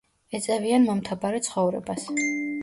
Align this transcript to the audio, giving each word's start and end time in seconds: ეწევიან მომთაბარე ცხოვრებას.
ეწევიან 0.37 0.87
მომთაბარე 0.91 1.43
ცხოვრებას. 1.49 2.09